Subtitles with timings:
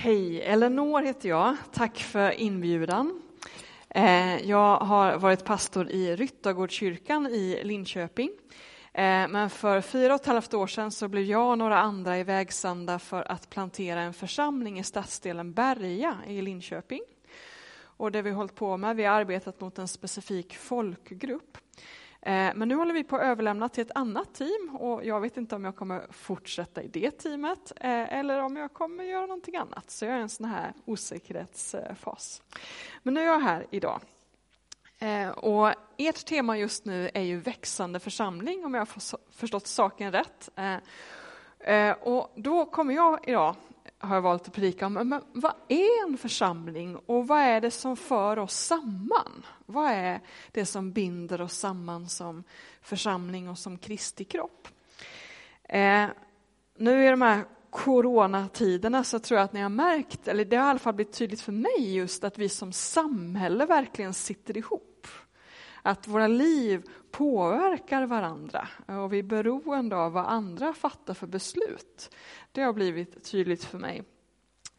[0.00, 1.56] Hej, Eleanor heter jag.
[1.72, 3.22] Tack för inbjudan.
[3.88, 8.30] Eh, jag har varit pastor i Ryttargårdskyrkan i Linköping.
[8.92, 12.18] Eh, men för fyra och ett halvt år sedan så blev jag och några andra
[12.18, 17.02] ivägsända för att plantera en församling i stadsdelen Berga i Linköping.
[17.80, 21.58] Och det vi har hållit på med, vi har arbetat mot en specifik folkgrupp.
[22.20, 25.36] Eh, men nu håller vi på att överlämna till ett annat team och jag vet
[25.36, 29.56] inte om jag kommer fortsätta i det teamet eh, eller om jag kommer göra någonting
[29.56, 29.90] annat.
[29.90, 32.42] Så jag är i en sån här osäkerhetsfas.
[33.02, 34.00] Men nu är jag här idag.
[34.98, 40.12] Eh, och ert tema just nu är ju växande församling om jag har förstått saken
[40.12, 40.50] rätt.
[42.00, 43.54] Och då kommer jag idag
[43.98, 47.70] har jag valt att predika om, men vad är en församling och vad är det
[47.70, 49.46] som för oss samman?
[49.66, 50.20] Vad är
[50.52, 52.44] det som binder oss samman som
[52.82, 54.68] församling och som Kristi kropp?
[55.64, 56.06] Eh,
[56.76, 60.66] nu i de här coronatiderna så tror jag att ni har märkt, eller det har
[60.66, 64.97] i alla fall blivit tydligt för mig just att vi som samhälle verkligen sitter ihop.
[65.82, 72.14] Att våra liv påverkar varandra och vi är beroende av vad andra fattar för beslut.
[72.52, 74.02] Det har blivit tydligt för mig.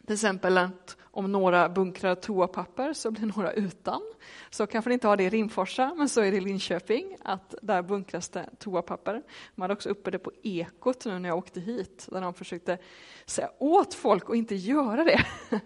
[0.05, 4.01] Till exempel att om några bunkrar toapapper så blir några utan.
[4.49, 7.55] Så kanske ni inte har det i Rimforsa, men så är det i Linköping, att
[7.61, 9.23] där bunkras det toapapper.
[9.55, 12.77] Man hade också uppe det på Ekot nu när jag åkte hit, där de försökte
[13.25, 15.25] säga åt folk att inte göra det.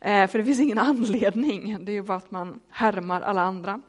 [0.00, 3.80] Eh, för det finns ingen anledning, det är ju bara att man härmar alla andra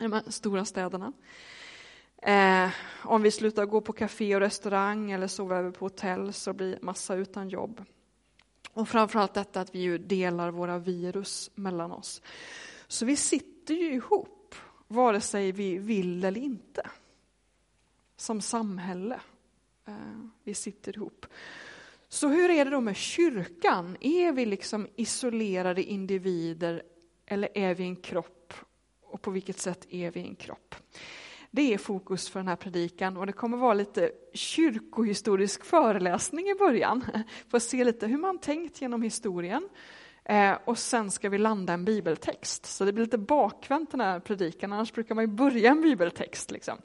[0.00, 1.12] i de här stora städerna.
[2.22, 2.70] Eh,
[3.04, 6.78] om vi slutar gå på café och restaurang eller sova över på hotell så blir
[6.82, 7.84] massa utan jobb.
[8.72, 12.22] Och framförallt detta att vi ju delar våra virus mellan oss.
[12.86, 14.54] Så vi sitter ju ihop,
[14.88, 16.90] vare sig vi vill eller inte.
[18.16, 19.20] Som samhälle.
[19.86, 19.94] Eh,
[20.44, 21.26] vi sitter ihop.
[22.08, 23.96] Så hur är det då med kyrkan?
[24.00, 26.82] Är vi liksom isolerade individer
[27.26, 28.54] eller är vi en kropp?
[29.10, 30.74] Och på vilket sätt är vi en kropp?
[31.50, 36.54] Det är fokus för den här predikan och det kommer vara lite kyrkohistorisk föreläsning i
[36.54, 37.04] början.
[37.48, 39.68] För att se lite hur man tänkt genom historien.
[40.24, 42.66] Eh, och sen ska vi landa en bibeltext.
[42.66, 46.50] Så det blir lite bakvänt den här predikan, annars brukar man ju börja en bibeltext.
[46.50, 46.78] Liksom.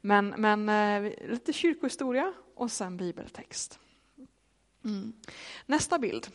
[0.00, 3.78] Men, men eh, lite kyrkohistoria och sen bibeltext.
[4.84, 5.12] Mm.
[5.66, 6.26] Nästa bild.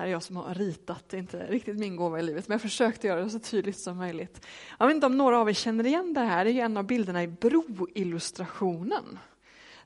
[0.00, 2.54] Här är jag som har ritat, det är inte riktigt min gåva i livet, men
[2.54, 4.46] jag försökte göra det så tydligt som möjligt.
[4.78, 6.76] Jag vet inte om några av er känner igen det här, det är ju en
[6.76, 9.18] av bilderna i broillustrationen.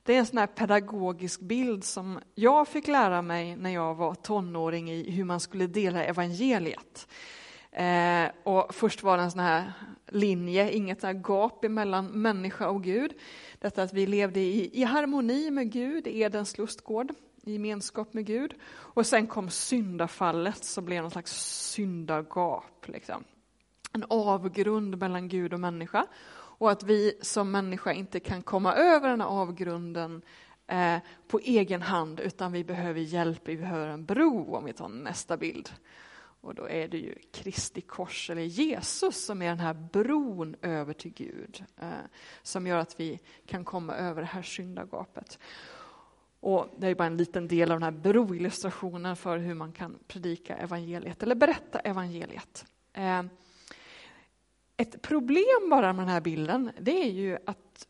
[0.03, 4.15] Det är en sån här pedagogisk bild som jag fick lära mig när jag var
[4.15, 7.07] tonåring i hur man skulle dela evangeliet.
[7.71, 9.73] Eh, och först var det en sån här
[10.07, 13.13] linje, inget så gap mellan människa och Gud.
[13.59, 17.13] Detta att vi levde i, i harmoni med Gud, Edens lustgård
[17.51, 18.53] gemenskap med Gud.
[18.67, 21.31] Och sen kom syndafallet som blev någon slags
[21.71, 22.87] syndagap.
[22.87, 23.23] Liksom.
[23.91, 26.07] En avgrund mellan Gud och människa.
[26.57, 30.21] Och att vi som människa inte kan komma över den här avgrunden
[30.67, 30.97] eh,
[31.27, 35.37] på egen hand utan vi behöver hjälp, vi behöver en bro om vi tar nästa
[35.37, 35.69] bild.
[36.45, 40.93] Och då är det ju Kristi kors, eller Jesus, som är den här bron över
[40.93, 41.63] till Gud.
[41.77, 41.89] Eh,
[42.43, 45.39] som gör att vi kan komma över det här syndagapet.
[46.45, 49.99] Och det är bara en liten del av den här broillustrationen för hur man kan
[50.07, 52.65] predika evangeliet eller berätta evangeliet.
[52.93, 53.23] Eh,
[54.77, 57.87] ett problem bara med den här bilden, det är ju att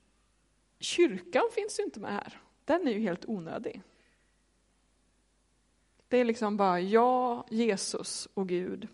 [0.79, 2.39] kyrkan finns ju inte med här.
[2.65, 3.81] Den är ju helt onödig.
[6.07, 8.87] Det är liksom bara jag, Jesus och Gud.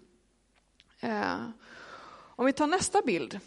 [1.00, 1.50] Eh,
[2.13, 3.39] om vi tar nästa bild.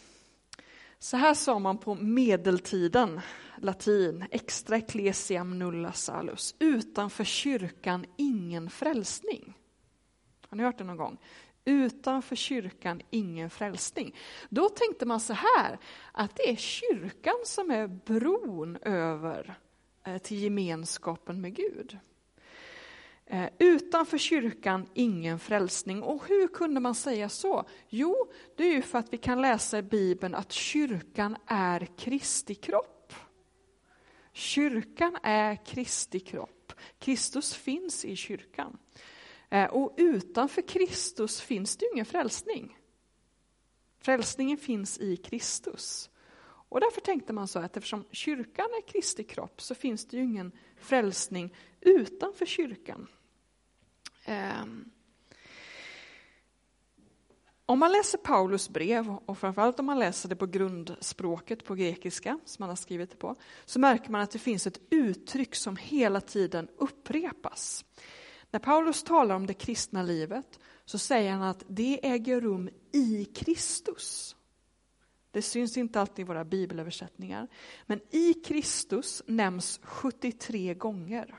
[0.99, 3.21] Så här sa man på medeltiden
[3.57, 9.55] latin, extra ecclesiam nulla salus, utanför kyrkan ingen frälsning.
[10.49, 11.19] Har ni hört det någon gång?
[11.65, 14.17] Utanför kyrkan ingen frälsning.
[14.49, 15.79] Då tänkte man så här,
[16.13, 19.55] att det är kyrkan som är bron över
[20.07, 21.99] eh, till gemenskapen med Gud.
[23.27, 26.03] Eh, utanför kyrkan ingen frälsning.
[26.03, 27.65] Och hur kunde man säga så?
[27.89, 28.17] Jo,
[28.57, 32.94] det är ju för att vi kan läsa i Bibeln att kyrkan är Kristi kropp.
[34.37, 36.73] Kyrkan är Kristi kropp.
[36.99, 38.79] Kristus finns i kyrkan.
[39.51, 42.79] Eh, och utanför Kristus finns det ingen frälsning.
[44.01, 46.11] Frälsningen finns i Kristus.
[46.47, 50.23] Och därför tänkte man så att eftersom kyrkan är Kristi kropp så finns det ju
[50.23, 53.09] ingen frälsning utanför kyrkan.
[54.25, 54.91] Ehm.
[57.67, 62.39] Om man läser Paulus brev, och framförallt om man läser det på grundspråket på grekiska,
[62.45, 65.77] som han har skrivit det på, så märker man att det finns ett uttryck som
[65.77, 67.85] hela tiden upprepas.
[68.51, 73.25] När Paulus talar om det kristna livet så säger han att det äger rum i
[73.25, 74.37] Kristus.
[75.31, 77.49] Det syns inte alltid i våra bibelöversättningar,
[77.87, 81.35] men i Kristus nämns 73 gånger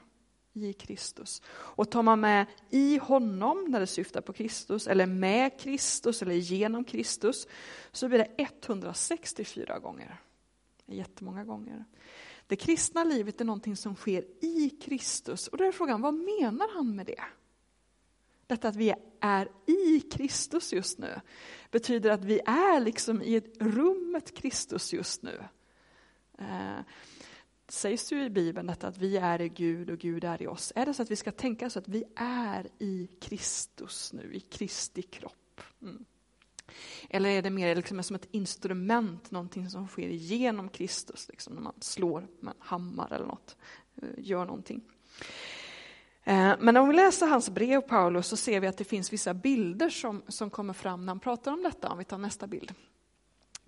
[0.55, 1.41] i Kristus.
[1.47, 6.35] Och tar man med i honom, när det syftar på Kristus, eller med Kristus eller
[6.35, 7.47] genom Kristus,
[7.91, 10.21] så blir det 164 gånger.
[10.85, 11.85] Jättemånga gånger.
[12.47, 15.47] Det kristna livet är någonting som sker i Kristus.
[15.47, 17.23] Och då är frågan, vad menar han med det?
[18.47, 21.21] Detta att vi är i Kristus just nu
[21.71, 25.43] betyder att vi är liksom i ett rummet Kristus just nu.
[26.37, 26.79] Eh,
[27.67, 30.47] sägs sägs ju i Bibeln detta att vi är i Gud och Gud är i
[30.47, 30.73] oss.
[30.75, 34.39] Är det så att vi ska tänka så att vi är i Kristus nu, i
[34.39, 35.61] Kristi kropp?
[35.81, 36.05] Mm.
[37.09, 41.61] Eller är det mer liksom som ett instrument, någonting som sker genom Kristus, liksom när
[41.61, 43.57] man slår med en hammare eller något,
[44.01, 44.81] eh, gör någonting.
[46.23, 49.33] Eh, men om vi läser hans brev, Paulus, så ser vi att det finns vissa
[49.33, 52.73] bilder som, som kommer fram när han pratar om detta, om vi tar nästa bild.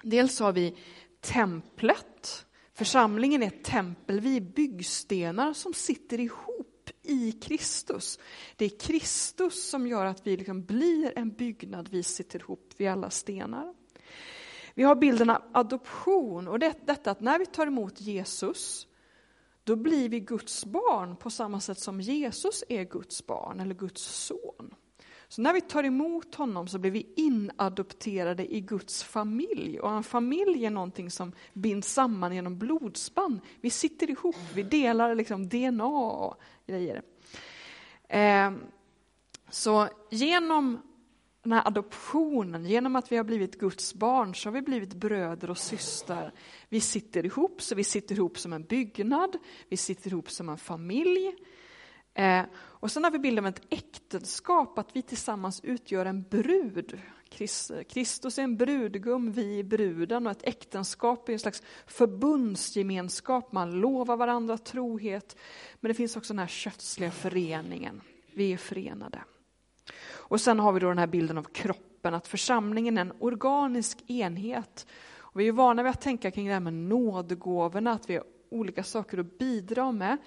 [0.04, 0.78] Dels har vi
[1.22, 2.06] templet,
[2.78, 8.20] Församlingen är ett tempel, vi är byggstenar som sitter ihop i Kristus.
[8.56, 12.88] Det är Kristus som gör att vi liksom blir en byggnad, vi sitter ihop, vi
[12.88, 13.74] alla stenar.
[14.74, 18.88] Vi har bilden av adoption och det, detta att när vi tar emot Jesus,
[19.64, 24.02] då blir vi Guds barn på samma sätt som Jesus är Guds barn eller Guds
[24.02, 24.74] son.
[25.30, 29.80] Så när vi tar emot honom så blir vi inadopterade i Guds familj.
[29.80, 33.42] Och en familj är någonting som binds samman genom blodspann.
[33.62, 37.02] Vi sitter ihop, vi delar liksom DNA och grejer.
[38.10, 38.52] Eh,
[39.50, 40.82] så genom
[41.44, 45.50] den här adoptionen, genom att vi har blivit Guds barn, så har vi blivit bröder
[45.50, 46.34] och systrar.
[46.70, 49.38] Vi sitter ihop, så vi sitter ihop som en byggnad,
[49.70, 51.36] vi sitter ihop som en familj.
[52.14, 53.70] Eh, och sen har vi bilden av ett
[54.08, 57.00] äktenskap, att vi tillsammans utgör en brud.
[57.88, 63.52] Kristus är en brudgum, vi är bruden och ett äktenskap är en slags förbundsgemenskap.
[63.52, 65.38] Man lovar varandra trohet,
[65.80, 68.02] men det finns också den här kötsliga föreningen.
[68.34, 69.24] Vi är förenade.
[70.10, 74.10] Och sen har vi då den här bilden av kroppen, att församlingen är en organisk
[74.10, 74.88] enhet.
[75.18, 78.24] Och vi är vana vid att tänka kring det här med nådgåvorna, att vi har
[78.50, 80.18] olika saker att bidra med.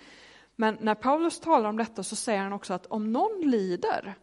[0.60, 4.14] Men när Paulus talar om detta så säger han också att om någon lider,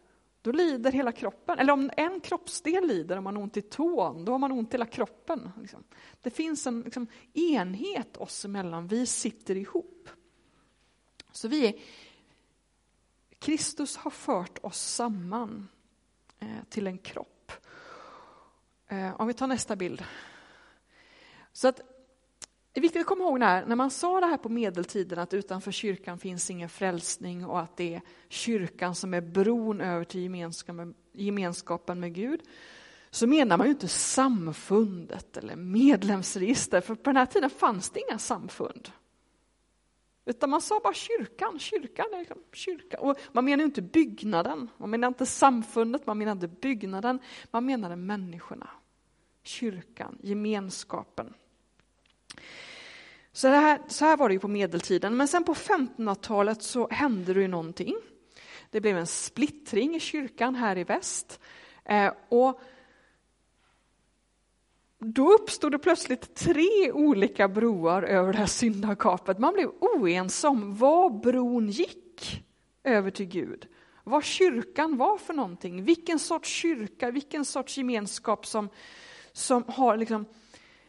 [0.42, 1.58] då lider hela kroppen.
[1.58, 4.74] Eller om en kroppsdel lider, om man har ont i tån, då har man ont
[4.74, 5.50] i hela kroppen.
[5.60, 5.84] Liksom.
[6.22, 10.08] Det finns en liksom, enhet oss emellan, vi sitter ihop.
[11.32, 11.74] Så vi är,
[13.38, 15.68] Kristus har fört oss samman
[16.38, 17.52] eh, till en kropp.
[18.86, 20.04] Eh, om vi tar nästa bild.
[21.52, 21.97] Så att
[22.78, 25.34] det är viktigt att komma ihåg när, när man sa det här på medeltiden att
[25.34, 30.20] utanför kyrkan finns ingen frälsning och att det är kyrkan som är bron över till
[31.12, 32.40] gemenskapen, med Gud
[33.10, 38.00] så menar man ju inte samfundet eller medlemsregister, för på den här tiden fanns det
[38.08, 38.90] inga samfund.
[40.24, 43.00] Utan man sa bara kyrkan, kyrkan, liksom, kyrkan.
[43.00, 47.18] Och man menar inte byggnaden, man menar inte samfundet, man menar inte byggnaden,
[47.50, 48.70] man menade människorna.
[49.42, 51.34] Kyrkan, gemenskapen.
[53.32, 57.34] Så, här, så här var det ju på medeltiden, men sen på 1500-talet så hände
[57.34, 57.96] det ju någonting.
[58.70, 61.40] Det blev en splittring i kyrkan här i väst.
[61.84, 62.60] Eh, och
[64.98, 69.38] då uppstod det plötsligt tre olika broar över det här syndagapet.
[69.38, 72.44] Man blev oense om var bron gick
[72.84, 73.66] över till Gud.
[74.04, 78.68] Vad kyrkan var för någonting, vilken sorts kyrka, vilken sorts gemenskap som,
[79.32, 80.24] som har liksom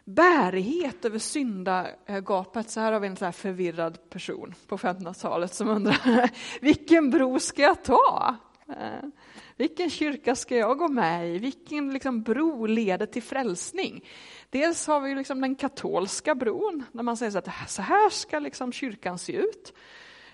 [0.09, 2.69] bärighet över syndagapet.
[2.69, 6.29] Så här har vi en så förvirrad person på 1500-talet som undrar
[6.61, 8.35] vilken bro ska jag ta?
[8.69, 9.09] Eh,
[9.57, 11.37] vilken kyrka ska jag gå med i?
[11.37, 14.05] Vilken liksom bro leder till frälsning?
[14.49, 18.71] Dels har vi liksom den katolska bron, där man säger att så här ska liksom
[18.71, 19.73] kyrkan se ut.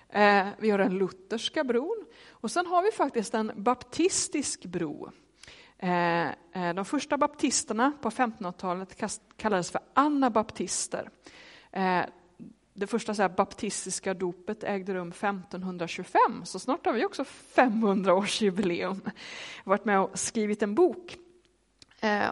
[0.08, 5.10] Eh, vi har den lutherska bron och sen har vi faktiskt en baptistisk bro
[5.78, 9.02] Eh, eh, de första baptisterna på 1500-talet
[9.36, 11.10] kallades för anabaptister.
[11.72, 12.02] Eh,
[12.74, 19.00] det första så här, baptistiska dopet ägde rum 1525, så snart har vi också 500-årsjubileum.
[19.04, 19.12] Jag
[19.64, 21.16] har varit med och skrivit en bok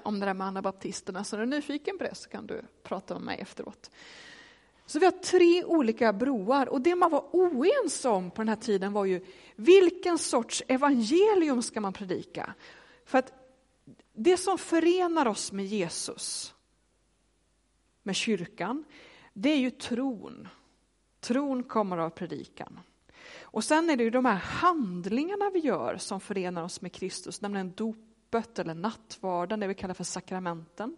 [0.03, 3.15] om det där med anabaptisterna, så är du nyfiken på det så kan du prata
[3.15, 3.91] med mig efteråt.
[4.87, 8.57] Så vi har tre olika broar och det man var oense om på den här
[8.57, 9.25] tiden var ju
[9.57, 12.55] vilken sorts evangelium ska man predika?
[13.05, 13.33] För att
[14.13, 16.55] det som förenar oss med Jesus,
[18.03, 18.85] med kyrkan,
[19.33, 20.49] det är ju tron.
[21.21, 22.81] Tron kommer av predikan.
[23.41, 27.41] Och sen är det ju de här handlingarna vi gör som förenar oss med Kristus,
[27.41, 30.97] nämligen dopet eller nattvarden, det vi kallar för sakramenten.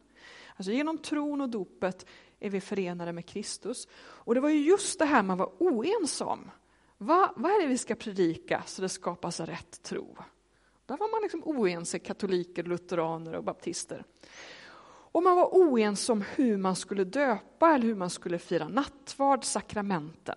[0.56, 2.06] Alltså genom tron och dopet
[2.40, 3.88] är vi förenade med Kristus.
[3.96, 6.50] Och det var ju just det här man var oense om.
[6.98, 10.16] Va, vad är det vi ska predika så det skapas rätt tro?
[10.86, 14.04] Där var man liksom oense, katoliker, lutheraner och baptister.
[15.16, 19.44] Och man var oense om hur man skulle döpa eller hur man skulle fira nattvard,
[19.44, 20.36] sakramenten.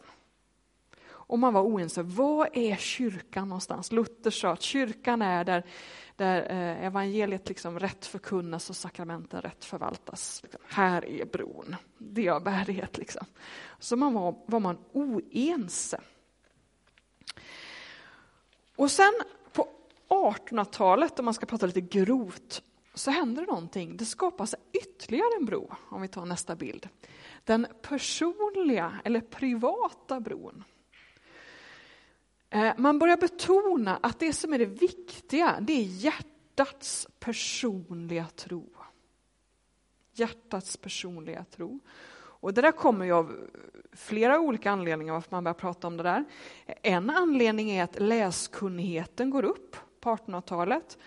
[1.29, 3.91] Och man var oense, var är kyrkan någonstans?
[3.91, 5.65] Luther sa att kyrkan är där,
[6.15, 10.39] där eh, evangeliet liksom rätt förkunnas och sakramenten rätt förvaltas.
[10.43, 12.97] Liksom, här är bron, det är bärighet.
[12.97, 13.25] Liksom.
[13.79, 16.01] Så man var, var man oense.
[18.75, 19.13] Och sen
[20.09, 22.63] 1800-talet, om man ska prata lite grovt,
[22.93, 23.97] så händer det någonting.
[23.97, 26.89] Det skapas ytterligare en bro, om vi tar nästa bild.
[27.43, 30.63] Den personliga eller privata bron.
[32.49, 38.69] Eh, man börjar betona att det som är det viktiga, det är hjärtats personliga tro.
[40.13, 41.79] Hjärtats personliga tro.
[42.41, 43.49] Och det där kommer ju av
[43.91, 46.25] flera olika anledningar varför man börjar prata om det där.
[46.65, 50.97] En anledning är att läskunnigheten går upp på 1800-talet.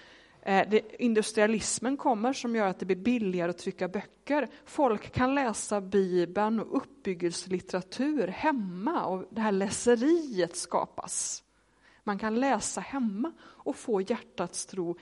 [0.43, 4.49] Eh, industrialismen kommer som gör att det blir billigare att trycka böcker.
[4.65, 11.45] Folk kan läsa Bibeln och uppbyggelselitteratur hemma och det här läseriet skapas.
[12.05, 14.97] Man kan läsa hemma och få hjärtats tro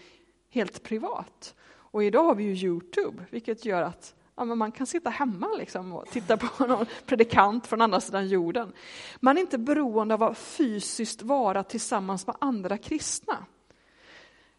[0.51, 1.55] helt privat.
[1.71, 5.93] Och idag har vi ju Youtube, vilket gör att ja, man kan sitta hemma liksom
[5.93, 8.73] och titta på någon predikant från andra sidan jorden.
[9.21, 13.47] Man är inte beroende av att fysiskt vara tillsammans med andra kristna.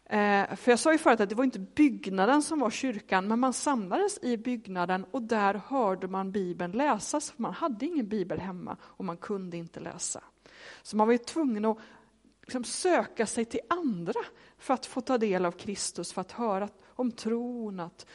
[0.04, 3.40] Eh, för jag sa ju förut att det var inte byggnaden som var kyrkan, men
[3.40, 8.40] man samlades i byggnaden och där hörde man Bibeln läsas, för man hade ingen bibel
[8.40, 10.24] hemma och man kunde inte läsa.
[10.82, 11.78] Så man var ju tvungen att
[12.42, 14.20] liksom söka sig till andra
[14.58, 18.06] för att få ta del av Kristus, för att höra om tron, att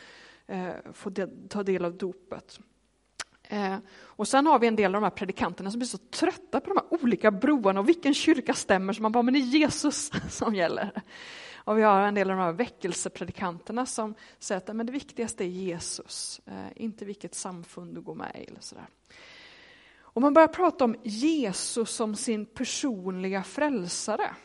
[0.48, 1.12] eh, få
[1.50, 2.60] ta del av dopet.
[3.44, 6.60] Eh, och sen har vi en del av de här predikanterna som blir så trötta
[6.60, 9.42] på de här olika broarna och vilken kyrka stämmer, så man bara, men det är
[9.42, 10.92] Jesus som gäller.
[11.68, 15.44] Och vi har en del av de här väckelsepredikanterna som säger att men det viktigaste
[15.44, 18.50] är Jesus, eh, inte vilket samfund du går med i.
[18.50, 18.88] Eller sådär.
[20.00, 24.36] Och man börjar prata om Jesus som sin personliga frälsare.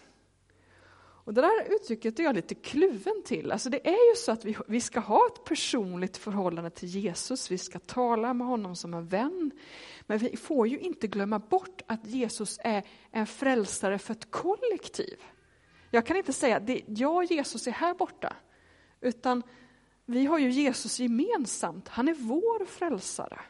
[1.25, 3.53] Och det där uttrycket är jag lite kluven till.
[3.53, 7.51] Alltså det är ju så att vi, vi ska ha ett personligt förhållande till Jesus,
[7.51, 9.51] vi ska tala med honom som en vän.
[10.03, 15.19] Men vi får ju inte glömma bort att Jesus är en frälsare för ett kollektiv.
[15.95, 18.37] Jag kan inte säga att jag och Jesus är här borta,
[19.01, 19.43] utan
[20.05, 21.89] vi har ju Jesus gemensamt.
[21.89, 23.41] Han är vår frälsare.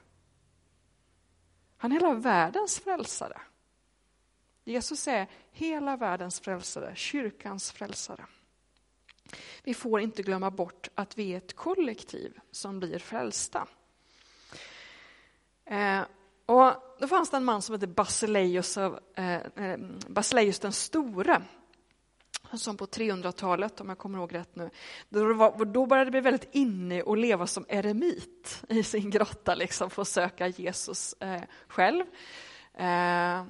[1.76, 3.40] Han är hela världens frälsare.
[4.64, 8.26] Jesus är hela världens frälsare, kyrkans frälsare.
[9.62, 13.68] Vi får inte glömma bort att vi är ett kollektiv som blir frälsta.
[15.64, 16.02] Eh,
[16.46, 18.92] och då fanns det en man som hette Basileus, eh,
[19.56, 21.42] eh, Basileus den store
[22.58, 24.70] som på 300-talet, om jag kommer ihåg rätt nu,
[25.08, 29.54] då, var, då började det bli väldigt inne att leva som eremit i sin grotta,
[29.54, 32.04] liksom, för att söka Jesus eh, själv.
[32.74, 33.44] Eh,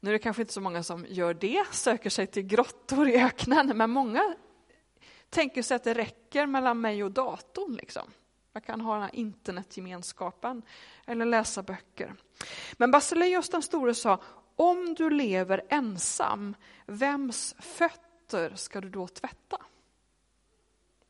[0.00, 3.16] nu är det kanske inte så många som gör det, söker sig till grottor i
[3.22, 4.34] öknen, men många
[5.30, 7.74] tänker sig att det räcker mellan mig och datorn.
[7.74, 8.10] Liksom.
[8.52, 10.62] Jag kan ha den här internetgemenskapen
[11.06, 12.14] eller läsa böcker.
[12.72, 14.20] Men Basileus den store sa,
[14.56, 19.58] om du lever ensam, vems fötter fötter ska du då tvätta?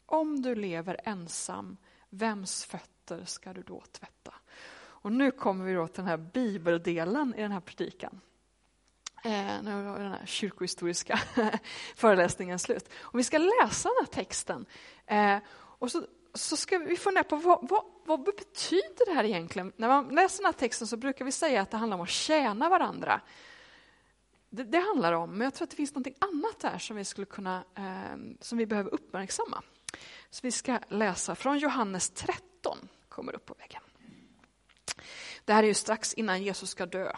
[0.06, 1.76] Om du lever ensam,
[2.08, 4.34] vems fötter ska du då tvätta?
[4.78, 8.20] Och nu kommer vi då till den här bibeldelen i den här predikan.
[9.24, 11.20] Eh, nu var den här kyrkohistoriska
[11.96, 12.88] föreläsningen slut.
[12.98, 14.66] Och vi ska läsa den här texten.
[15.06, 19.72] Eh, och så, så ska vi fundera på vad, vad, vad betyder det här egentligen?
[19.76, 22.08] När man läser den här texten så brukar vi säga att det handlar om att
[22.08, 23.20] tjäna varandra
[24.50, 27.04] det, det, handlar om, men jag tror att det finns något annat där som vi
[27.04, 29.62] skulle kunna, eh, som vi behöver uppmärksamma.
[30.30, 33.82] Så vi ska läsa från Johannes 13, kommer upp på väggen.
[35.44, 37.12] Det här är ju strax innan Jesus ska dö.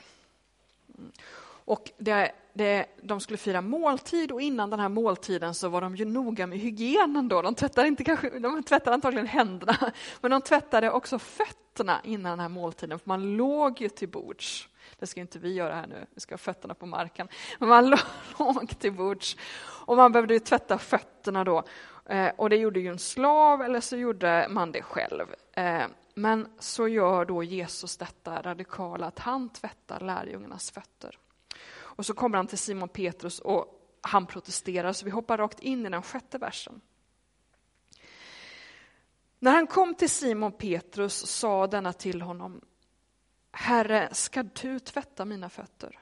[1.64, 5.96] Och det, det, de skulle fira måltid och innan den här måltiden så var de
[5.96, 7.28] ju noga med hygienen.
[7.28, 7.42] Då.
[7.42, 12.40] De, tvättade inte kanske, de tvättade antagligen händerna, men de tvättade också fötterna innan den
[12.40, 14.68] här måltiden, för man låg ju till bords.
[15.00, 17.28] Det ska inte vi göra här nu, vi ska ha fötterna på marken.
[17.58, 17.90] Men man
[18.38, 21.64] låg till bords och man behövde tvätta fötterna då.
[22.06, 25.34] Eh, och det gjorde ju en slav eller så gjorde man det själv.
[25.52, 25.82] Eh,
[26.14, 31.18] men så gör då Jesus detta radikala att han tvättar lärjungarnas fötter.
[31.72, 35.86] Och så kommer han till Simon Petrus och han protesterar, så vi hoppar rakt in
[35.86, 36.80] i den sjätte versen.
[39.38, 42.60] När han kom till Simon Petrus sa denna till honom,
[43.52, 45.98] Herre, ska du tvätta mina fötter?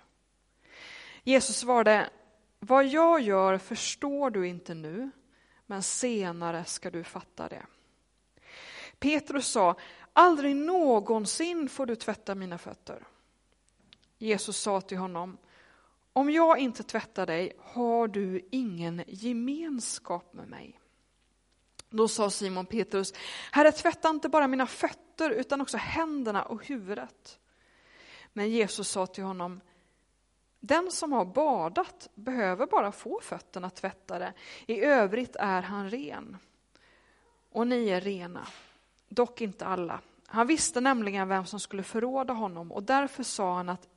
[1.23, 2.11] Jesus svarade,
[2.59, 5.11] vad jag gör förstår du inte nu,
[5.67, 7.67] men senare ska du fatta det.
[8.99, 9.77] Petrus sa,
[10.13, 13.07] aldrig någonsin får du tvätta mina fötter.
[14.19, 15.39] Jesus sa till honom,
[16.13, 20.81] om jag inte tvättar dig har du ingen gemenskap med mig.
[21.91, 23.15] Då sa Simon Petrus,
[23.53, 27.39] Herre tvätta inte bara mina fötter utan också händerna och huvudet.
[28.33, 29.61] Men Jesus sa till honom,
[30.61, 34.33] den som har badat behöver bara få fötterna tvättade,
[34.67, 36.37] i övrigt är han ren.
[37.51, 38.47] Och ni är rena,
[39.09, 40.01] dock inte alla.
[40.27, 43.89] Han visste nämligen vem som skulle förråda honom och därför sa han att,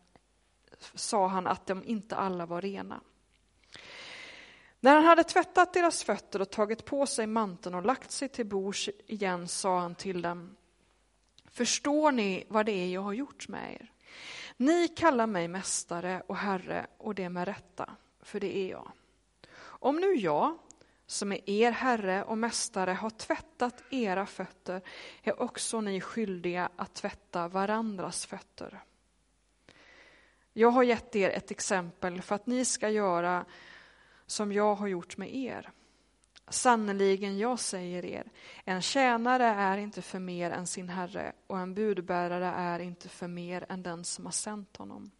[0.94, 3.01] sa han att de inte alla var rena.
[4.80, 8.46] När han hade tvättat deras fötter och tagit på sig manteln och lagt sig till
[8.46, 10.56] bords igen sa han till dem,
[11.51, 13.91] förstår ni vad det är jag har gjort med er?
[14.58, 18.91] Ni kallar mig mästare och herre och det med rätta, för det är jag.
[19.62, 20.58] Om nu jag,
[21.05, 24.81] som är er herre och mästare, har tvättat era fötter
[25.24, 28.84] är också ni skyldiga att tvätta varandras fötter.
[30.53, 33.46] Jag har gett er ett exempel för att ni ska göra
[34.25, 35.72] som jag har gjort med er.
[36.51, 38.31] Sannerligen, jag säger er,
[38.65, 43.27] en tjänare är inte för mer än sin herre och en budbärare är inte för
[43.27, 45.12] mer än den som har sänt honom.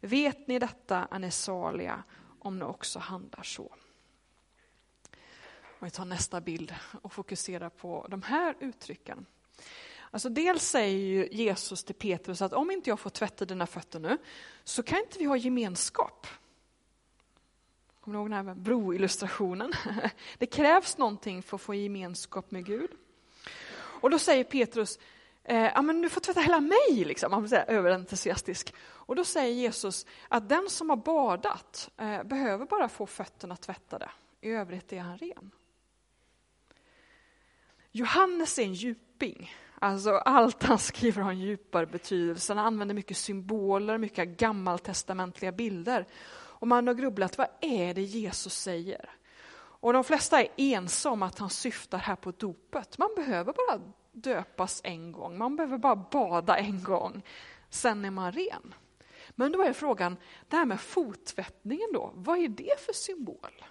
[0.00, 2.02] Vet ni detta är ni saliga
[2.38, 3.72] om ni också handlar så.
[5.78, 9.26] Och vi tar nästa bild och fokuserar på de här uttrycken.
[10.10, 14.18] Alltså dels säger Jesus till Petrus att om inte jag får tvätta dina fötter nu
[14.64, 16.26] så kan inte vi ha gemenskap.
[18.04, 19.72] Kommer ni ihåg den här broillustrationen?
[20.38, 22.90] Det krävs någonting för att få gemenskap med Gud.
[23.76, 24.98] Och då säger Petrus,
[25.44, 27.32] eh, ja men du får tvätta hela mig, liksom.
[27.32, 28.74] han blir överentusiastisk.
[28.80, 34.10] Och då säger Jesus att den som har badat eh, behöver bara få fötterna tvättade,
[34.40, 35.50] i övrigt är han ren.
[37.90, 39.54] Johannes är en djuping.
[39.78, 42.54] Alltså allt han skriver har en djupare betydelse.
[42.54, 46.06] Han använder mycket symboler, mycket gammaltestamentliga bilder.
[46.56, 49.10] Och man har grubblat, vad är det Jesus säger?
[49.84, 52.98] Och de flesta är ense om att han syftar här på dopet.
[52.98, 53.80] Man behöver bara
[54.12, 57.22] döpas en gång, man behöver bara bada en gång,
[57.70, 58.74] sen är man ren.
[59.30, 60.16] Men då är frågan,
[60.48, 63.64] det här med fottvättningen då, vad är det för symbol?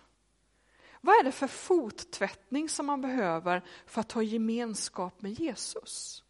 [1.02, 6.24] Vad är det för fottvättning som man behöver för att ha gemenskap med Jesus?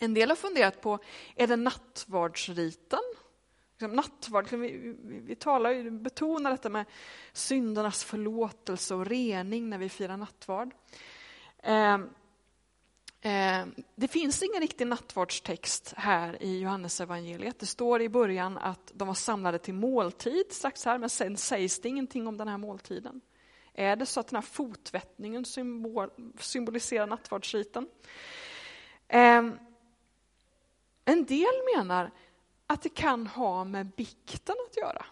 [0.00, 0.98] En del har funderat på,
[1.36, 3.00] är det nattvardsriten
[3.80, 6.84] liksom nattvard, liksom, vi, vi, vi talar, betonar detta med
[7.32, 10.74] syndernas förlåtelse och rening när vi firar nattvard.
[11.62, 11.94] Eh,
[13.20, 17.58] eh, det finns ingen riktig nattvardstext här i Johannesevangeliet.
[17.58, 21.80] Det står i början att de var samlade till måltid, strax här, men sen sägs
[21.80, 23.20] det ingenting om den här måltiden.
[23.74, 27.88] Är det så att den här fotvättningen symbol, symboliserar nattvardsriten?
[29.08, 29.42] Eh,
[31.04, 32.10] en del menar
[32.70, 35.06] att det kan ha med bikten att göra.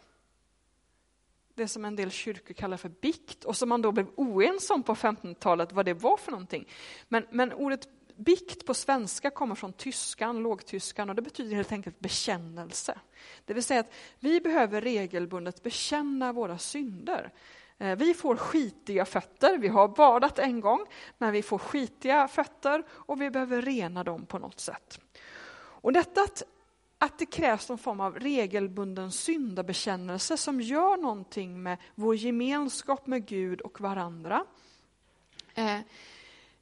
[1.55, 4.83] Det som en del kyrkor kallar för bikt och som man då blev oense om
[4.83, 6.69] på 1500-talet vad det var för någonting.
[7.09, 12.01] Men, men ordet bikt på svenska kommer från tyskan, lågtyskan och det betyder helt enkelt
[12.01, 12.99] bekännelse.
[13.45, 17.33] Det vill säga att vi behöver regelbundet bekänna våra synder.
[17.79, 20.87] Eh, vi får skitiga fötter, vi har badat en gång,
[21.19, 25.01] men vi får skitiga fötter och vi behöver rena dem på något sätt.
[25.81, 26.43] Och detta att
[26.99, 33.27] att det krävs någon form av regelbunden syndabekännelse som gör någonting med vår gemenskap med
[33.27, 34.45] Gud och varandra.
[35.55, 35.81] Eh,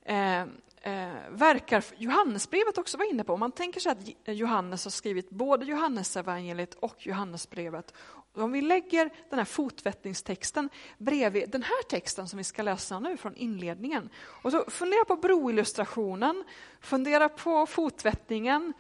[0.05, 0.41] eh,
[0.83, 3.37] eh, verkar Johannesbrevet också vara inne på.
[3.37, 7.95] Man tänker sig att eh, Johannes har skrivit både Johannesevangeliet och Johannesbrevet.
[8.35, 13.17] Om vi lägger den här fotvättningstexten bredvid den här texten som vi ska läsa nu
[13.17, 14.11] från inledningen.
[14.43, 16.45] Och så fundera på broillustrationen,
[16.81, 18.73] fundera på fotvättningen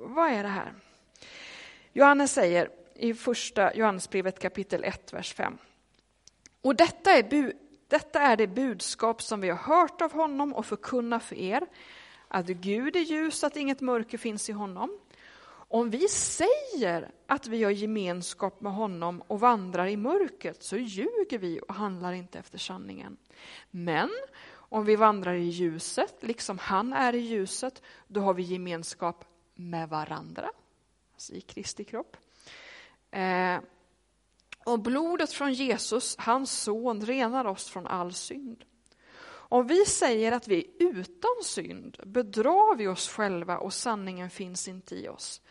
[0.00, 0.74] vad är det här?
[1.92, 5.58] Johannes säger i första Johannesbrevet kapitel 1, vers 5.
[6.62, 7.52] Och detta är, bu
[7.88, 11.66] detta är det budskap som vi har hört av honom och förkunnar för er,
[12.28, 14.98] att Gud är ljus, att inget mörker finns i honom.
[15.70, 21.38] Om vi säger att vi har gemenskap med honom och vandrar i mörkret så ljuger
[21.38, 23.16] vi och handlar inte efter sanningen.
[23.70, 24.10] Men
[24.54, 29.24] om vi vandrar i ljuset, liksom han är i ljuset, då har vi gemenskap
[29.58, 30.50] med varandra,
[31.14, 32.16] alltså i Kristi kropp.
[33.10, 33.60] Eh,
[34.64, 38.64] och blodet från Jesus, hans son, renar oss från all synd.
[39.50, 44.68] Om vi säger att vi är utan synd bedrar vi oss själva och sanningen finns
[44.68, 45.42] inte i oss.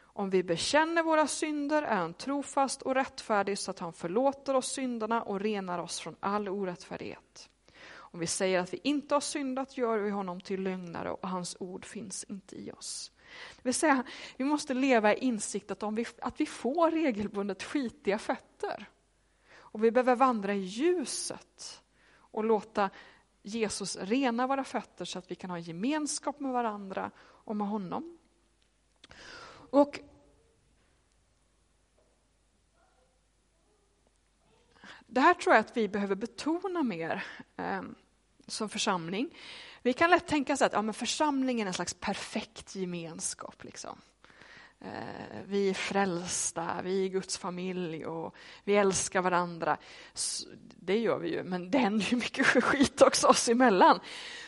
[0.00, 4.72] Om vi bekänner våra synder är han trofast och rättfärdig så att han förlåter oss
[4.72, 7.50] synderna och renar oss från all orättfärdighet.
[7.90, 11.56] Om vi säger att vi inte har syndat gör vi honom till lögnare och hans
[11.60, 13.12] ord finns inte i oss.
[13.56, 14.04] Det vill säga,
[14.36, 18.86] vi måste leva i insikt att, om vi, att vi får regelbundet skitiga fötter.
[19.56, 21.82] Och vi behöver vandra i ljuset
[22.14, 22.90] och låta
[23.42, 28.18] Jesus rena våra fötter så att vi kan ha gemenskap med varandra och med honom.
[29.70, 30.00] Och
[35.10, 37.24] Det här tror jag att vi behöver betona mer
[37.56, 37.82] eh,
[38.46, 39.34] som församling.
[39.82, 43.64] Vi kan lätt tänka så att ja, men församlingen är en slags perfekt gemenskap.
[43.64, 43.98] Liksom.
[44.80, 49.76] Eh, vi är frälsta, vi är Guds familj och vi älskar varandra.
[50.76, 54.00] Det gör vi ju, men det händer ju mycket skit också oss emellan.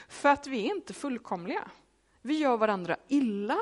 [0.08, 1.70] För att vi är inte fullkomliga.
[2.22, 3.58] Vi gör varandra illa,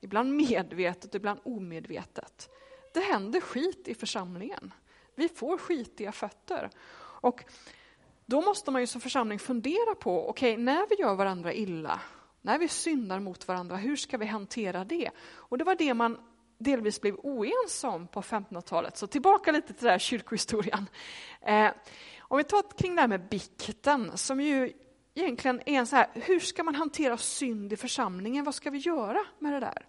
[0.00, 2.50] ibland medvetet, ibland omedvetet.
[2.94, 4.74] Det händer skit i församlingen.
[5.14, 6.70] Vi får skitiga fötter.
[7.22, 7.44] Och
[8.30, 12.00] då måste man ju som församling fundera på, okej, okay, när vi gör varandra illa,
[12.42, 15.10] när vi syndar mot varandra, hur ska vi hantera det?
[15.34, 16.18] Och det var det man
[16.58, 18.96] delvis blev oense om på 1500-talet.
[18.96, 20.86] Så tillbaka lite till den här kyrkohistorien.
[21.40, 21.70] Eh,
[22.20, 24.72] om vi tar kring det här med bikten, som ju
[25.14, 28.44] egentligen är en så här, hur ska man hantera synd i församlingen?
[28.44, 29.86] Vad ska vi göra med det där?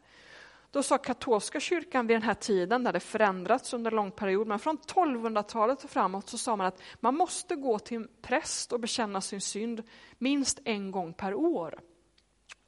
[0.72, 4.48] Då sa katolska kyrkan vid den här tiden, där det förändrats under en lång period,
[4.48, 8.74] men från 1200-talet och framåt så sa man att man måste gå till en präst
[8.74, 9.84] och bekänna sin synd
[10.18, 11.80] minst en gång per år.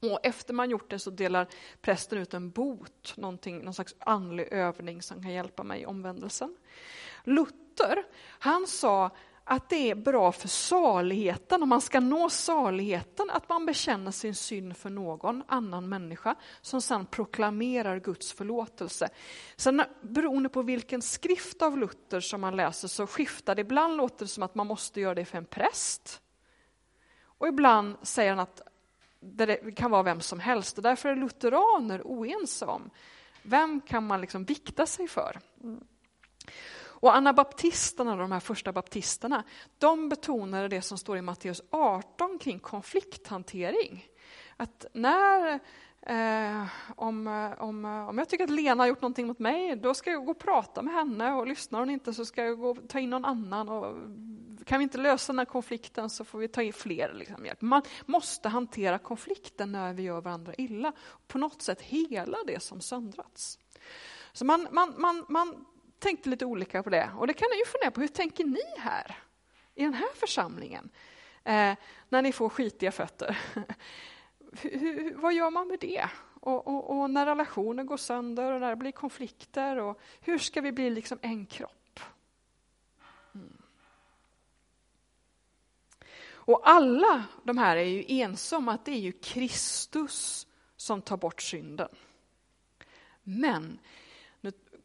[0.02, 1.48] Och efter man gjort det så delar
[1.82, 6.56] prästen ut en bot, någon slags andlig övning som kan hjälpa mig i omvändelsen.
[7.24, 8.04] Luther,
[8.40, 9.12] han sa
[9.46, 14.36] att det är bra för saligheten, om man ska nå saligheten, att man bekänner sin
[14.36, 19.10] synd för någon annan människa som sedan proklamerar Guds förlåtelse.
[19.56, 23.62] Sen eh, beroende på vilken skrift av Luther som man läser så skiftar det.
[23.62, 26.22] Ibland låter det som att man måste göra det för en präst.
[27.24, 28.62] Och ibland säger han att
[29.20, 30.78] det kan vara vem som helst.
[30.78, 32.90] Och därför är lutheraner oense om
[33.42, 35.40] vem kan man liksom vikta sig för.
[35.64, 35.84] Mm.
[37.04, 39.44] Och anabaptisterna, de här första baptisterna,
[39.78, 44.06] de betonade det som står i Matteus 18 kring konflikthantering.
[44.58, 45.60] Att när
[46.06, 49.76] Eh, om, eh, om, eh, om jag tycker att Lena har gjort någonting mot mig,
[49.76, 52.60] då ska jag gå och prata med henne och lyssnar hon inte så ska jag
[52.60, 53.70] gå och ta in någon annan.
[53.70, 53.96] Och
[54.66, 57.14] kan vi inte lösa den här konflikten så får vi ta in fler.
[57.14, 57.62] Liksom, hjälp.
[57.62, 60.92] Man måste hantera konflikten när vi gör varandra illa.
[61.28, 63.60] På något sätt hela det som söndrats.
[64.34, 65.66] Så man, man, man, man
[66.04, 67.10] tänkte lite olika på det.
[67.18, 69.18] Och det kan ni ju fundera på, hur tänker ni här?
[69.76, 70.90] I den här församlingen?
[71.44, 71.76] Eh,
[72.10, 73.38] när ni får skitiga fötter.
[74.62, 76.10] hur, vad gör man med det?
[76.42, 79.78] Och, och, och, när relationer går sönder och när det blir konflikter.
[79.78, 82.00] Och hur ska vi bli liksom en kropp?
[83.36, 83.58] Mm.
[86.26, 91.18] Och alla de här är ju ense om att det är ju Kristus som tar
[91.18, 91.90] bort synden.
[93.24, 93.80] Men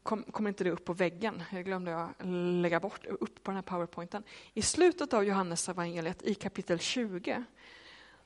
[0.09, 2.09] kom, kom inte det upp på väggen, jag glömde jag
[2.61, 4.23] lägga bort upp på den här powerpointen.
[4.53, 7.43] I slutet av Johannes evangeliet i kapitel 20,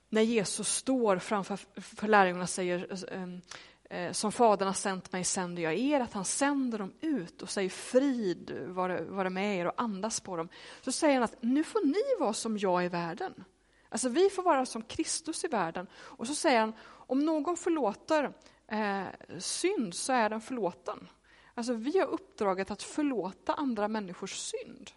[0.09, 5.23] när Jesus står framför för lärjungarna och säger eh, eh, som Fadern har sänt mig
[5.23, 9.65] sänder jag er, att han sänder dem ut och säger frid vare, vare med er
[9.65, 10.49] och andas på dem.
[10.81, 13.43] Så säger han att nu får ni vara som jag i världen.
[13.89, 15.87] Alltså vi får vara som Kristus i världen.
[15.95, 18.33] Och så säger han, om någon förlåter
[18.67, 19.03] eh,
[19.39, 21.07] synd så är den förlåten.
[21.53, 24.91] Alltså vi har uppdraget att förlåta andra människors synd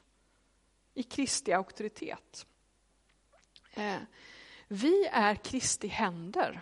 [0.94, 2.46] i Kristi auktoritet.
[3.72, 4.00] Eh,
[4.68, 6.60] vi är Kristi händer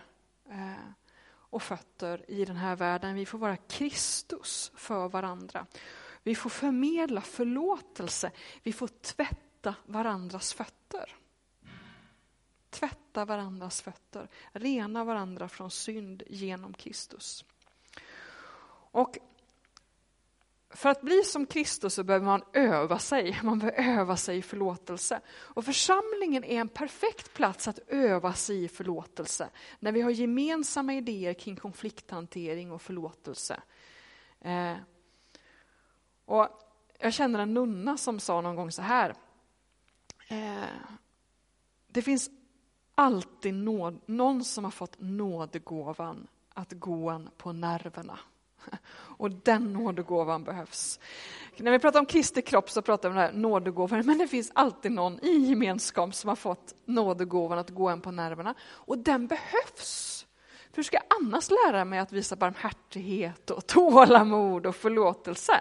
[0.49, 0.89] eh,
[1.27, 3.15] och fötter i den här världen.
[3.15, 5.65] Vi får vara Kristus för varandra.
[6.23, 8.31] Vi får förmedla förlåtelse.
[8.63, 11.15] Vi får tvätta varandras fötter.
[12.69, 17.45] Tvätta varandras fötter, rena varandra från synd genom Kristus.
[18.91, 19.17] Och
[20.75, 23.39] för att bli som Kristus så behöver man öva sig.
[23.43, 25.21] Man behöver öva sig i förlåtelse.
[25.27, 29.49] Och församlingen är en perfekt plats att öva sig i förlåtelse.
[29.79, 33.61] När vi har gemensamma idéer kring konflikthantering och förlåtelse.
[34.41, 34.75] Eh,
[36.25, 36.47] och
[36.99, 39.15] jag känner en nunna som sa någon gång så här.
[40.27, 40.63] Eh,
[41.87, 42.29] det finns
[42.95, 48.19] alltid nåd, någon som har fått nådegåvan att gå en på nerverna.
[49.17, 50.99] Och den nådegåvan behövs.
[51.57, 54.27] När vi pratar om Kristi kropp så pratar vi om den här nådegåvan, men det
[54.27, 58.55] finns alltid någon i gemenskap som har fått nådegåvan att gå en på nerverna.
[58.63, 60.25] Och den behövs.
[60.69, 65.59] För hur ska jag annars lära mig att visa barmhärtighet och tålamod och förlåtelse?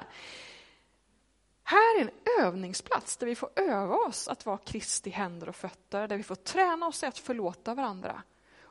[1.65, 6.09] Här är en övningsplats där vi får öva oss att vara Kristi händer och fötter,
[6.09, 8.23] där vi får träna oss i att förlåta varandra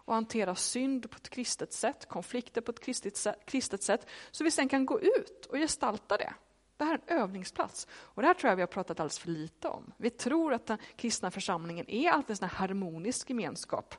[0.06, 4.44] och hantera synd på ett kristet sätt, konflikter på ett kristet sätt, kristet sätt, så
[4.44, 6.34] vi sen kan gå ut och gestalta det.
[6.78, 7.88] Det här är en övningsplats.
[7.94, 9.94] Och det här tror jag vi har pratat alldeles för lite om.
[9.98, 13.96] Vi tror att den kristna församlingen är alltid en harmonisk gemenskap.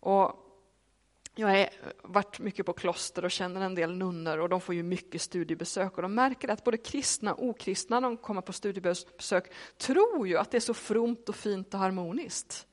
[0.00, 0.44] Och
[1.34, 1.68] jag har
[2.02, 5.96] varit mycket på kloster och känner en del nunnor och de får ju mycket studiebesök
[5.96, 10.36] och de märker att både kristna och okristna när de kommer på studiebesök tror ju
[10.36, 12.66] att det är så fromt och fint och harmoniskt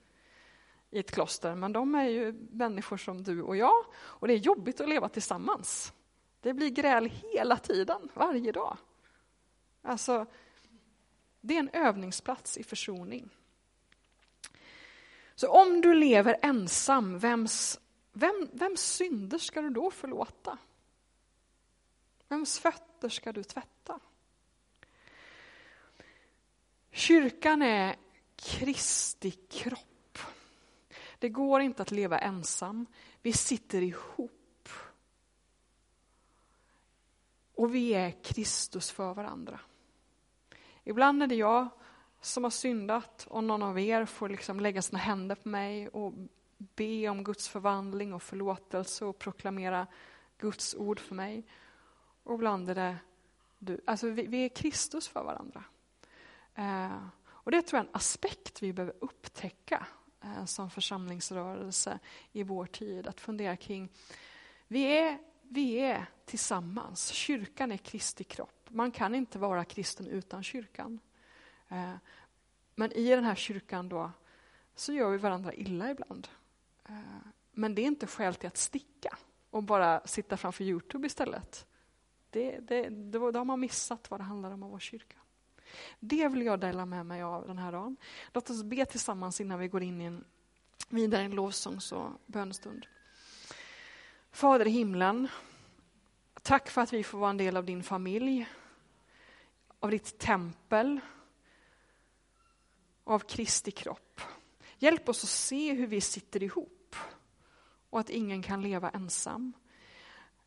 [0.95, 4.38] i ett kloster, men de är ju människor som du och jag och det är
[4.38, 5.93] jobbigt att leva tillsammans.
[6.41, 8.77] Det blir gräl hela tiden, varje dag.
[9.81, 10.25] Alltså,
[11.41, 13.29] det är en övningsplats i försoning.
[15.36, 17.79] Så om du lever ensam, vems,
[18.13, 20.58] vem, vems synder ska du då förlåta?
[22.27, 23.99] Vems fötter ska du tvätta?
[26.91, 27.95] Kyrkan är
[28.36, 29.94] Kristi kropp.
[31.25, 32.85] Det går inte att leva ensam.
[33.21, 34.69] Vi sitter ihop.
[37.55, 39.59] Och vi är Kristus för varandra.
[40.83, 41.67] Ibland är det jag
[42.21, 46.13] som har syndat och någon av er får liksom lägga sina händer på mig och
[46.57, 49.88] be om Guds förvandling och förlåtelse och proklamera
[50.38, 51.47] Guds ord för mig.
[52.23, 52.97] Och ibland är det
[53.59, 53.81] du.
[53.85, 55.63] Alltså vi, vi är Kristus för varandra.
[56.55, 59.88] Eh, och det tror jag är en aspekt vi behöver upptäcka
[60.25, 61.99] Eh, som församlingsrörelse
[62.31, 63.07] i vår tid.
[63.07, 63.89] Att fundera kring,
[64.67, 67.07] vi är, vi är tillsammans.
[67.07, 68.67] Kyrkan är Kristi kropp.
[68.69, 70.99] Man kan inte vara kristen utan kyrkan.
[71.69, 71.93] Eh,
[72.75, 74.11] men i den här kyrkan då
[74.75, 76.27] så gör vi varandra illa ibland.
[76.89, 76.95] Eh,
[77.51, 79.17] men det är inte skäl till att sticka
[79.49, 81.67] och bara sitta framför Youtube istället.
[82.29, 85.17] Det, det, då, då har man missat vad det handlar om att vara kyrka.
[85.99, 87.97] Det vill jag dela med mig av den här dagen.
[88.33, 90.23] Låt oss be tillsammans innan vi går in i en
[90.89, 92.85] vidare en lovsångs och bönstund.
[94.31, 95.27] Fader i himlen,
[96.41, 98.47] tack för att vi får vara en del av din familj,
[99.79, 100.99] av ditt tempel,
[103.03, 104.21] av Kristi kropp.
[104.77, 106.95] Hjälp oss att se hur vi sitter ihop
[107.89, 109.53] och att ingen kan leva ensam.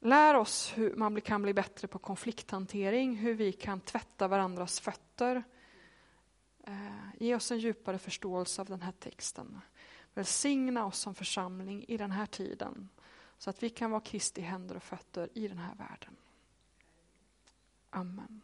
[0.01, 5.45] Lär oss hur man kan bli bättre på konflikthantering, hur vi kan tvätta varandras fötter.
[6.67, 6.73] Eh,
[7.19, 9.61] ge oss en djupare förståelse av den här texten.
[10.15, 12.89] Välsigna oss som församling i den här tiden
[13.39, 16.17] så att vi kan vara Kristi händer och fötter i den här världen.
[17.91, 18.43] Amen.